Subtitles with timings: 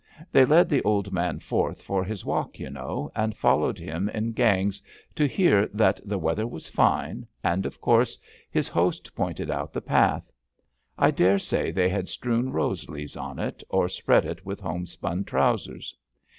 [0.31, 4.31] They led the old man forth for his walk, y' know, and followed him in
[4.31, 4.81] gangs
[5.15, 8.17] to hear that the weather was fine, and of course
[8.49, 10.31] his host pointed out the path.
[10.97, 15.95] I daresay they had strewn rose leaves on it, or spread it with homespun trousers.